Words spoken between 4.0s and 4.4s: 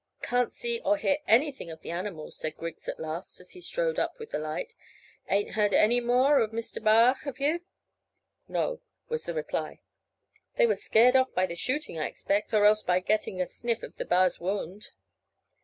with the